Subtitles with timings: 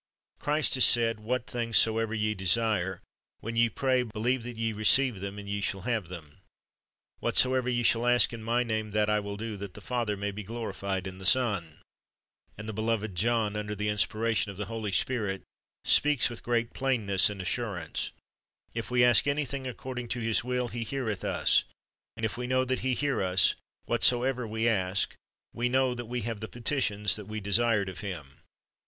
[0.37, 3.03] "^ Christ has said, "What things soev^er ye desire,
[3.39, 3.77] when ye '153.40:30,31 2 Rom.
[3.77, 4.01] 8: 26 ^Eph.
[4.01, 6.07] 3:20 148 Christ's Object Lessons pray, believe that ye receive them, and ye shall have
[6.07, 6.37] them."
[7.19, 10.31] "Whatsoever ye shall ask in My name, that will I do, that the Father may
[10.31, 11.81] be glorified in the Son."
[12.57, 15.43] And the beloved John, under the inspiration of the Holy Spirit,
[15.85, 18.11] speaks with great plainness and assurance:
[18.73, 20.69] "If we ask anything according to His will.
[20.69, 21.63] He heareth us:
[22.17, 23.53] and if we know that He hear us,
[23.85, 25.13] whatsoever we ask,
[25.53, 28.39] we know that we have the petitions that we desired of Him.">